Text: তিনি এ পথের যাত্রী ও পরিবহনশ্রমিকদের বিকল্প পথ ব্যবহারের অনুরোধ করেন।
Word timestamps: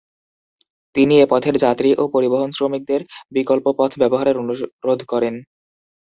তিনি 0.95 1.13
এ 1.17 1.29
পথের 1.29 1.55
যাত্রী 1.57 1.89
ও 1.97 2.13
পরিবহনশ্রমিকদের 2.15 3.01
বিকল্প 3.35 3.65
পথ 3.79 3.91
ব্যবহারের 4.01 4.35
অনুরোধ 4.37 4.99
করেন। 5.11 5.35